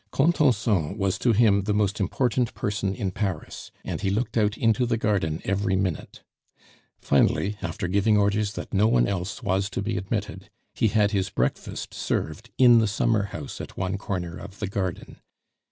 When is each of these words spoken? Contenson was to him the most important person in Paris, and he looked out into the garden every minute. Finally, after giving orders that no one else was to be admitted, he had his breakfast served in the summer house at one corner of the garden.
Contenson 0.11 0.97
was 0.97 1.19
to 1.19 1.31
him 1.31 1.65
the 1.65 1.75
most 1.75 1.99
important 1.99 2.55
person 2.55 2.95
in 2.95 3.11
Paris, 3.11 3.69
and 3.85 4.01
he 4.01 4.09
looked 4.09 4.35
out 4.35 4.57
into 4.57 4.87
the 4.87 4.97
garden 4.97 5.41
every 5.43 5.75
minute. 5.75 6.23
Finally, 6.99 7.55
after 7.61 7.87
giving 7.87 8.17
orders 8.17 8.53
that 8.53 8.73
no 8.73 8.87
one 8.87 9.05
else 9.07 9.43
was 9.43 9.69
to 9.69 9.79
be 9.83 9.97
admitted, 9.97 10.49
he 10.73 10.87
had 10.87 11.11
his 11.11 11.29
breakfast 11.29 11.93
served 11.93 12.49
in 12.57 12.79
the 12.79 12.87
summer 12.87 13.25
house 13.25 13.61
at 13.61 13.77
one 13.77 13.99
corner 13.99 14.39
of 14.39 14.57
the 14.57 14.65
garden. 14.65 15.17